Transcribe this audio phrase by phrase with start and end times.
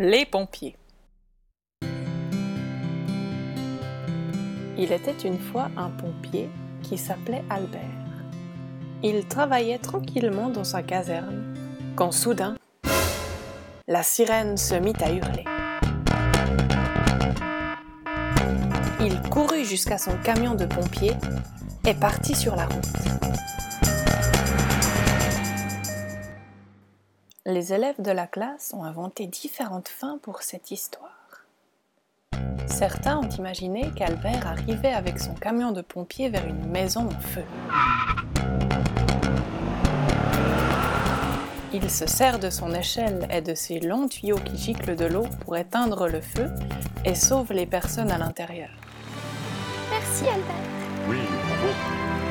[0.00, 0.76] Les pompiers.
[4.78, 6.48] Il était une fois un pompier
[6.84, 7.80] qui s'appelait Albert.
[9.02, 11.52] Il travaillait tranquillement dans sa caserne
[11.96, 12.54] quand soudain,
[13.88, 15.44] la sirène se mit à hurler.
[19.00, 21.16] Il courut jusqu'à son camion de pompiers
[21.84, 23.87] et partit sur la route.
[27.50, 31.46] Les élèves de la classe ont inventé différentes fins pour cette histoire.
[32.66, 37.44] Certains ont imaginé qu'Albert arrivait avec son camion de pompiers vers une maison en feu.
[41.72, 45.24] Il se sert de son échelle et de ses longs tuyaux qui giclent de l'eau
[45.40, 46.50] pour éteindre le feu
[47.06, 48.68] et sauve les personnes à l'intérieur.
[49.90, 50.54] Merci Albert.
[51.08, 52.27] Oui, bravo.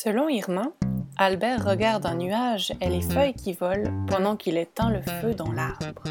[0.00, 0.70] Selon Irma,
[1.16, 5.50] Albert regarde un nuage et les feuilles qui volent pendant qu'il éteint le feu dans
[5.50, 6.04] l'arbre.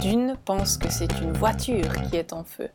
[0.00, 2.70] Dune pense que c'est une voiture qui est en feu.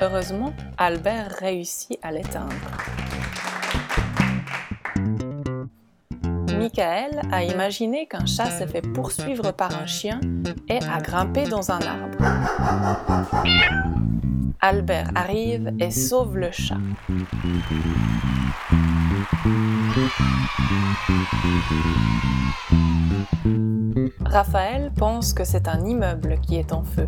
[0.00, 3.05] Heureusement, Albert réussit à l'éteindre.
[6.66, 10.18] Michael a imaginé qu'un chat s'est fait poursuivre par un chien
[10.68, 12.18] et a grimpé dans un arbre.
[14.60, 16.78] Albert arrive et sauve le chat.
[24.24, 27.06] Raphaël pense que c'est un immeuble qui est en feu.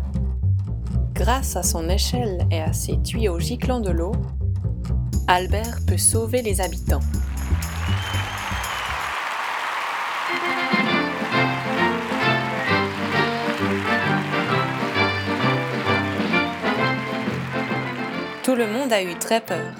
[1.13, 4.13] Grâce à son échelle et à ses tuyaux giclant de l'eau,
[5.27, 7.01] Albert peut sauver les habitants.
[18.49, 19.75] Tout le monde a eu très peur.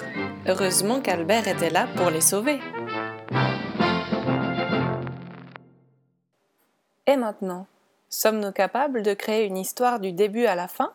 [0.45, 2.59] Heureusement qu'Albert était là pour les sauver.
[7.07, 7.65] Et maintenant,
[8.09, 10.91] sommes-nous capables de créer une histoire du début à la fin?